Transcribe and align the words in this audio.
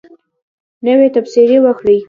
نوی 0.85 1.07
تبصرې 1.15 1.57
وکړئ 1.61 1.97